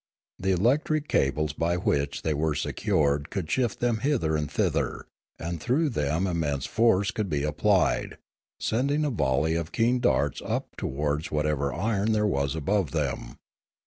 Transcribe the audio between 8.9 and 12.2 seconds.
a volley of keen darts up towards whatever iron